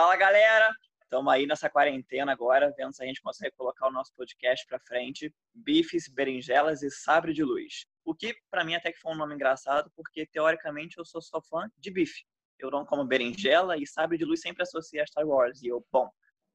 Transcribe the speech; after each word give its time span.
Fala 0.00 0.16
galera, 0.16 0.74
estamos 1.02 1.30
aí 1.30 1.46
nessa 1.46 1.68
quarentena 1.68 2.32
agora, 2.32 2.72
vendo 2.74 2.90
se 2.90 3.04
a 3.04 3.06
gente 3.06 3.20
consegue 3.20 3.54
colocar 3.54 3.86
o 3.86 3.92
nosso 3.92 4.10
podcast 4.16 4.66
para 4.66 4.80
frente. 4.80 5.30
Bifes, 5.54 6.08
berinjelas 6.08 6.82
e 6.82 6.90
sabre 6.90 7.34
de 7.34 7.44
luz. 7.44 7.84
O 8.02 8.14
que 8.14 8.34
para 8.50 8.64
mim 8.64 8.74
até 8.74 8.90
que 8.90 8.98
foi 8.98 9.12
um 9.12 9.16
nome 9.16 9.34
engraçado, 9.34 9.92
porque 9.94 10.24
teoricamente 10.24 10.96
eu 10.96 11.04
sou 11.04 11.20
só 11.20 11.38
fã 11.42 11.70
de 11.76 11.90
bife. 11.90 12.24
Eu 12.58 12.70
não 12.70 12.86
como 12.86 13.04
berinjela 13.04 13.76
e 13.76 13.86
sabre 13.86 14.16
de 14.16 14.24
luz 14.24 14.40
sempre 14.40 14.62
associa 14.62 15.02
a 15.02 15.06
Star 15.06 15.26
Wars. 15.26 15.62
E 15.62 15.68
eu, 15.68 15.86
bom, 15.92 16.08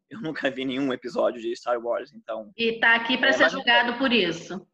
eu 0.09 0.19
nunca 0.19 0.49
vi 0.49 0.65
nenhum 0.65 0.91
episódio 0.91 1.39
de 1.39 1.55
Star 1.55 1.79
Wars, 1.79 2.11
então. 2.13 2.51
E 2.57 2.79
tá 2.79 2.95
aqui 2.95 3.15
para 3.15 3.29
é, 3.29 3.33
ser 3.33 3.51
julgado 3.51 3.95
por 3.99 4.11
isso. 4.11 4.67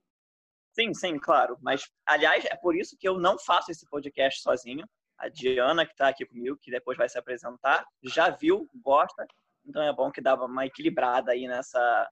Sim, 0.71 0.93
sim, 0.93 1.19
claro. 1.19 1.57
Mas, 1.61 1.89
aliás, 2.05 2.45
é 2.45 2.55
por 2.55 2.73
isso 2.73 2.95
que 2.97 3.05
eu 3.05 3.19
não 3.19 3.37
faço 3.37 3.69
esse 3.69 3.85
podcast 3.89 4.41
sozinho. 4.41 4.87
A 5.21 5.29
Diana, 5.29 5.85
que 5.85 5.91
está 5.91 6.07
aqui 6.07 6.25
comigo, 6.25 6.57
que 6.57 6.71
depois 6.71 6.97
vai 6.97 7.07
se 7.07 7.17
apresentar, 7.17 7.85
já 8.01 8.31
viu, 8.31 8.67
gosta. 8.81 9.23
Então 9.63 9.83
é 9.83 9.93
bom 9.93 10.11
que 10.11 10.19
dava 10.19 10.45
uma 10.45 10.65
equilibrada 10.65 11.31
aí 11.31 11.47
nessa, 11.47 12.09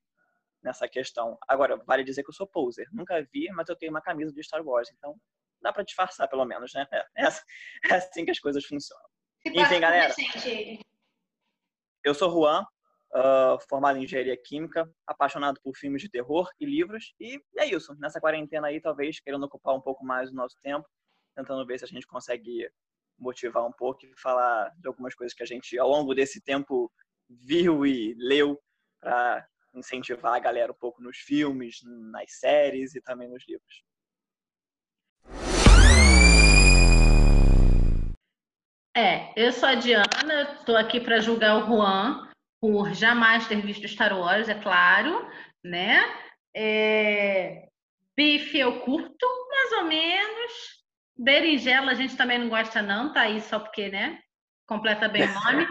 nessa 0.61 0.87
questão. 0.87 1.35
Agora, 1.47 1.75
vale 1.87 2.03
dizer 2.03 2.21
que 2.21 2.29
eu 2.29 2.33
sou 2.35 2.45
poser. 2.45 2.87
Nunca 2.91 3.19
vi, 3.33 3.49
mas 3.51 3.67
eu 3.67 3.75
tenho 3.75 3.91
uma 3.91 3.99
camisa 4.01 4.31
de 4.31 4.43
Star 4.43 4.61
Wars. 4.63 4.91
Então 4.95 5.19
dá 5.59 5.73
para 5.73 5.81
disfarçar, 5.81 6.29
pelo 6.29 6.45
menos, 6.45 6.71
né? 6.75 6.85
É, 6.91 7.25
é, 7.25 7.27
é 7.89 7.95
assim 7.95 8.23
que 8.23 8.31
as 8.31 8.39
coisas 8.39 8.63
funcionam. 8.63 9.09
Enfim, 9.43 9.79
galera. 9.79 10.13
Eu 12.03 12.13
sou 12.13 12.29
Juan, 12.29 12.61
uh, 12.61 13.59
formado 13.67 13.97
em 13.97 14.03
engenharia 14.03 14.37
química, 14.37 14.87
apaixonado 15.07 15.59
por 15.63 15.75
filmes 15.75 16.03
de 16.03 16.09
terror 16.09 16.47
e 16.59 16.65
livros. 16.65 17.15
E 17.19 17.41
é 17.57 17.65
isso. 17.65 17.95
Nessa 17.97 18.21
quarentena 18.21 18.67
aí, 18.67 18.79
talvez 18.79 19.19
querendo 19.19 19.47
ocupar 19.47 19.75
um 19.75 19.81
pouco 19.81 20.05
mais 20.05 20.29
o 20.29 20.35
nosso 20.35 20.55
tempo, 20.61 20.87
tentando 21.35 21.65
ver 21.65 21.79
se 21.79 21.85
a 21.85 21.87
gente 21.87 22.05
consegue 22.05 22.69
motivar 23.19 23.65
um 23.65 23.71
pouco 23.71 24.05
e 24.05 24.13
falar 24.19 24.71
de 24.77 24.87
algumas 24.87 25.13
coisas 25.13 25.33
que 25.33 25.43
a 25.43 25.45
gente, 25.45 25.77
ao 25.77 25.89
longo 25.89 26.13
desse 26.15 26.41
tempo, 26.41 26.91
viu 27.29 27.85
e 27.85 28.15
leu 28.17 28.59
para 28.99 29.45
incentivar 29.73 30.33
a 30.35 30.39
galera 30.39 30.71
um 30.71 30.75
pouco 30.75 31.01
nos 31.01 31.17
filmes, 31.17 31.79
nas 31.83 32.31
séries 32.39 32.95
e 32.95 33.01
também 33.01 33.29
nos 33.29 33.47
livros. 33.47 33.83
É, 38.95 39.31
eu 39.35 39.51
sou 39.51 39.69
a 39.69 39.75
Diana, 39.75 40.57
estou 40.59 40.75
aqui 40.75 40.99
para 40.99 41.19
julgar 41.19 41.57
o 41.57 41.67
Juan 41.67 42.27
por 42.59 42.93
jamais 42.93 43.47
ter 43.47 43.61
visto 43.61 43.87
Star 43.87 44.17
Wars, 44.17 44.49
é 44.49 44.55
claro, 44.55 45.25
né? 45.63 46.01
É... 46.53 47.69
Bife 48.17 48.59
eu 48.59 48.81
curto, 48.81 49.27
mais 49.49 49.71
ou 49.73 49.83
menos. 49.85 50.28
Berinjela 51.19 51.91
a 51.91 51.95
gente 51.95 52.15
também 52.15 52.39
não 52.39 52.49
gosta 52.49 52.81
não, 52.81 53.11
tá 53.11 53.21
aí 53.21 53.41
só 53.41 53.59
porque, 53.59 53.89
né? 53.89 54.19
Completa 54.65 55.09
bem 55.09 55.23
o 55.23 55.33
nome. 55.33 55.67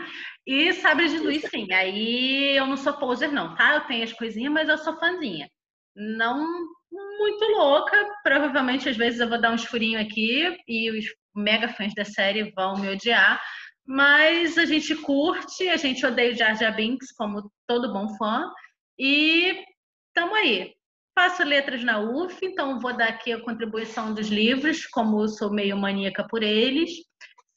E 0.46 0.72
Sabre 0.74 1.08
de 1.08 1.18
Luz, 1.18 1.42
sim. 1.50 1.72
Aí 1.72 2.56
eu 2.56 2.66
não 2.66 2.76
sou 2.76 2.92
poser 2.94 3.32
não, 3.32 3.54
tá? 3.54 3.74
Eu 3.74 3.80
tenho 3.82 4.04
as 4.04 4.12
coisinhas, 4.12 4.52
mas 4.52 4.68
eu 4.68 4.78
sou 4.78 4.98
fãzinha. 4.98 5.48
Não 5.94 6.46
muito 6.90 7.44
louca, 7.56 7.96
provavelmente 8.22 8.88
às 8.88 8.96
vezes 8.96 9.20
eu 9.20 9.28
vou 9.28 9.40
dar 9.40 9.52
uns 9.52 9.64
furinhos 9.64 10.02
aqui 10.02 10.56
e 10.66 10.90
os 10.90 11.04
mega 11.34 11.68
fãs 11.68 11.94
da 11.94 12.04
série 12.04 12.50
vão 12.52 12.78
me 12.78 12.88
odiar, 12.88 13.40
mas 13.86 14.58
a 14.58 14.64
gente 14.64 14.94
curte, 14.96 15.68
a 15.68 15.76
gente 15.76 16.04
odeia 16.04 16.32
o 16.32 16.36
Jar 16.36 16.56
Jar 16.56 16.74
Binks, 16.74 17.12
como 17.12 17.50
todo 17.66 17.92
bom 17.92 18.08
fã, 18.16 18.50
e 18.98 19.64
estamos 20.08 20.36
aí. 20.36 20.74
Faço 21.18 21.42
letras 21.42 21.82
na 21.82 21.98
UF, 21.98 22.38
então 22.46 22.78
vou 22.78 22.96
dar 22.96 23.08
aqui 23.08 23.32
a 23.32 23.40
contribuição 23.40 24.14
dos 24.14 24.28
livros, 24.28 24.86
como 24.86 25.26
sou 25.26 25.52
meio 25.52 25.76
maníaca 25.76 26.24
por 26.24 26.44
eles. 26.44 26.90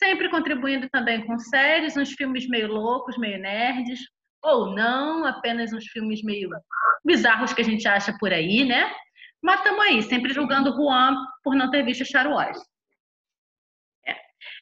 Sempre 0.03 0.31
contribuindo 0.31 0.89
também 0.89 1.23
com 1.27 1.37
séries, 1.37 1.95
uns 1.95 2.11
filmes 2.13 2.49
meio 2.49 2.67
loucos, 2.67 3.19
meio 3.19 3.39
nerds, 3.39 3.99
ou 4.43 4.73
não, 4.73 5.27
apenas 5.27 5.71
uns 5.73 5.85
filmes 5.89 6.23
meio 6.23 6.49
bizarros 7.05 7.53
que 7.53 7.61
a 7.61 7.63
gente 7.63 7.87
acha 7.87 8.17
por 8.19 8.33
aí, 8.33 8.65
né? 8.65 8.91
Mas 9.43 9.59
estamos 9.59 9.85
aí, 9.85 10.01
sempre 10.01 10.33
julgando 10.33 10.75
Juan 10.75 11.15
por 11.43 11.55
não 11.55 11.69
ter 11.69 11.85
visto 11.85 12.03
Star 12.03 12.27
Wars. 12.27 12.57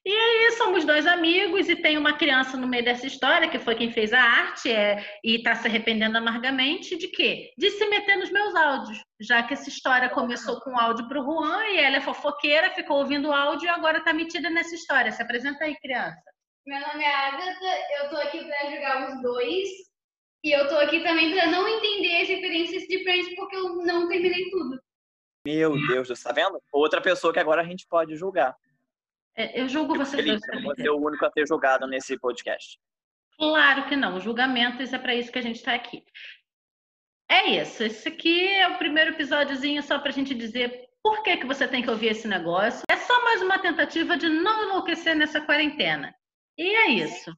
E 0.05 0.11
aí 0.11 0.51
somos 0.51 0.85
dois 0.85 1.05
amigos 1.05 1.69
e 1.69 1.75
tem 1.75 1.97
uma 1.97 2.17
criança 2.17 2.57
no 2.57 2.67
meio 2.67 2.83
dessa 2.83 3.07
história, 3.07 3.49
que 3.49 3.59
foi 3.59 3.75
quem 3.75 3.91
fez 3.91 4.13
a 4.13 4.21
arte, 4.21 4.71
é, 4.71 5.03
e 5.23 5.35
está 5.35 5.55
se 5.55 5.67
arrependendo 5.67 6.17
amargamente 6.17 6.97
de 6.97 7.07
quê? 7.07 7.51
De 7.57 7.69
se 7.71 7.85
meter 7.87 8.17
nos 8.17 8.31
meus 8.31 8.55
áudios. 8.55 8.97
Já 9.19 9.43
que 9.43 9.53
essa 9.53 9.69
história 9.69 10.09
começou 10.09 10.59
com 10.61 10.77
áudio 10.77 11.07
para 11.07 11.21
o 11.21 11.23
Juan 11.23 11.65
e 11.67 11.77
ela 11.77 11.97
é 11.97 12.01
fofoqueira, 12.01 12.71
ficou 12.71 12.97
ouvindo 12.97 13.29
o 13.29 13.33
áudio 13.33 13.65
e 13.65 13.69
agora 13.69 13.99
está 13.99 14.13
metida 14.13 14.49
nessa 14.49 14.75
história. 14.75 15.11
Se 15.11 15.21
apresenta 15.21 15.65
aí, 15.65 15.75
criança. 15.79 16.21
Meu 16.65 16.79
nome 16.81 17.03
é 17.03 17.15
Agatha, 17.15 17.65
eu 17.97 18.03
estou 18.03 18.21
aqui 18.21 18.45
para 18.45 18.69
jogar 18.69 19.09
os 19.09 19.21
dois. 19.21 19.69
E 20.43 20.51
eu 20.51 20.63
estou 20.63 20.79
aqui 20.79 21.01
também 21.03 21.33
para 21.33 21.47
não 21.47 21.67
entender 21.67 22.21
as 22.21 22.29
referências 22.29 22.83
de 22.83 23.03
Friends 23.03 23.35
porque 23.35 23.55
eu 23.55 23.75
não 23.77 24.07
terminei 24.07 24.49
tudo. 24.49 24.79
Meu 25.45 25.73
Deus, 25.87 26.07
tá 26.21 26.31
vendo? 26.31 26.61
Outra 26.71 27.01
pessoa 27.01 27.33
que 27.33 27.39
agora 27.39 27.61
a 27.61 27.65
gente 27.65 27.85
pode 27.87 28.15
julgar. 28.15 28.55
É, 29.39 29.57
eu 29.61 29.69
julgo 29.69 29.95
vocês 29.95 30.25
dois. 30.25 30.41
Você 30.63 30.85
é 30.85 30.91
o 30.91 30.97
único 30.97 31.25
a 31.25 31.31
ser 31.31 31.47
julgado 31.47 31.87
nesse 31.87 32.19
podcast. 32.19 32.77
Claro 33.37 33.87
que 33.87 33.95
não. 33.95 34.19
Julgamentos 34.19 34.91
é 34.91 34.99
para 34.99 35.15
isso 35.15 35.31
que 35.31 35.39
a 35.39 35.41
gente 35.41 35.55
está 35.55 35.73
aqui. 35.73 36.03
É 37.31 37.45
isso. 37.45 37.81
Esse 37.81 38.09
aqui 38.09 38.49
é 38.49 38.67
o 38.67 38.77
primeiro 38.77 39.11
episódiozinho 39.11 39.81
só 39.81 39.97
para 39.97 40.09
a 40.09 40.13
gente 40.13 40.35
dizer 40.35 40.89
por 41.01 41.23
que, 41.23 41.37
que 41.37 41.45
você 41.45 41.65
tem 41.69 41.81
que 41.81 41.89
ouvir 41.89 42.07
esse 42.07 42.27
negócio. 42.27 42.83
É 42.91 42.97
só 42.97 43.23
mais 43.23 43.41
uma 43.41 43.57
tentativa 43.57 44.17
de 44.17 44.27
não 44.27 44.65
enlouquecer 44.65 45.15
nessa 45.15 45.39
quarentena. 45.39 46.13
E 46.57 46.75
é 46.75 46.89
isso. 46.89 47.33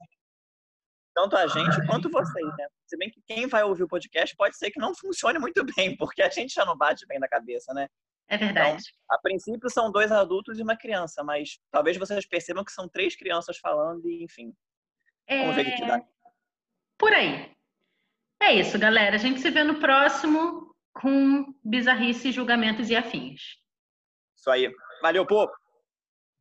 Tanto 1.14 1.36
a 1.38 1.46
gente 1.46 1.86
quanto 1.86 2.10
vocês, 2.10 2.48
né? 2.58 2.68
Se 2.88 2.98
bem 2.98 3.12
que 3.12 3.22
quem 3.28 3.46
vai 3.46 3.64
ouvir 3.64 3.84
o 3.84 3.88
podcast 3.88 4.36
pode 4.36 4.58
ser 4.58 4.72
que 4.72 4.80
não 4.80 4.96
funcione 4.96 5.38
muito 5.38 5.64
bem, 5.78 5.96
porque 5.96 6.24
a 6.24 6.30
gente 6.30 6.52
já 6.52 6.66
não 6.66 6.76
bate 6.76 7.06
bem 7.06 7.20
na 7.20 7.28
cabeça, 7.28 7.72
né? 7.76 7.88
É 8.32 8.38
verdade. 8.38 8.82
Então, 8.82 9.18
a 9.18 9.20
princípio 9.20 9.70
são 9.70 9.92
dois 9.92 10.10
adultos 10.10 10.58
e 10.58 10.64
uma 10.64 10.78
criança, 10.78 11.22
mas 11.22 11.60
talvez 11.70 11.98
vocês 11.98 12.26
percebam 12.26 12.64
que 12.64 12.72
são 12.72 12.88
três 12.88 13.14
crianças 13.14 13.58
falando 13.58 14.10
e, 14.10 14.24
enfim. 14.24 14.56
É... 15.28 15.42
Vamos 15.42 15.56
ver 15.58 15.68
o 15.68 15.76
que 15.76 15.86
dá. 15.86 16.02
Por 16.98 17.12
aí. 17.12 17.54
É 18.42 18.54
isso, 18.54 18.80
galera. 18.80 19.16
A 19.16 19.20
gente 19.20 19.42
se 19.42 19.50
vê 19.50 19.66
no 19.66 19.82
próximo 19.82 20.74
com 20.94 21.54
bizarrice, 21.62 22.32
julgamentos 22.32 22.90
e 22.90 22.96
afins. 22.96 23.58
Isso 24.34 24.50
aí. 24.50 24.72
Valeu, 25.02 25.26
povo! 25.26 25.52